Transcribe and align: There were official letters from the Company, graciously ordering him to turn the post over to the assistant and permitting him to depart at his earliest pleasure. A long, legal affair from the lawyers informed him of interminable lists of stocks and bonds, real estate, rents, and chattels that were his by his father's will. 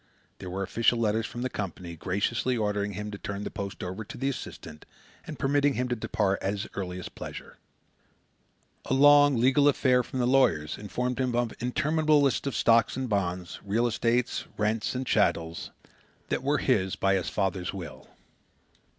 There 0.39 0.49
were 0.49 0.63
official 0.63 0.97
letters 0.97 1.27
from 1.27 1.43
the 1.43 1.49
Company, 1.51 1.95
graciously 1.95 2.57
ordering 2.57 2.93
him 2.93 3.11
to 3.11 3.19
turn 3.19 3.43
the 3.43 3.51
post 3.51 3.83
over 3.83 4.03
to 4.03 4.17
the 4.17 4.29
assistant 4.29 4.83
and 5.27 5.37
permitting 5.37 5.75
him 5.75 5.87
to 5.89 5.95
depart 5.95 6.41
at 6.41 6.53
his 6.53 6.67
earliest 6.73 7.13
pleasure. 7.13 7.59
A 8.85 8.95
long, 8.95 9.37
legal 9.37 9.67
affair 9.67 10.01
from 10.01 10.17
the 10.17 10.25
lawyers 10.25 10.75
informed 10.75 11.19
him 11.19 11.35
of 11.35 11.53
interminable 11.59 12.19
lists 12.19 12.47
of 12.47 12.55
stocks 12.55 12.97
and 12.97 13.09
bonds, 13.09 13.59
real 13.63 13.85
estate, 13.85 14.45
rents, 14.57 14.95
and 14.95 15.05
chattels 15.05 15.69
that 16.29 16.41
were 16.41 16.57
his 16.57 16.95
by 16.95 17.13
his 17.13 17.29
father's 17.29 17.71
will. 17.71 18.07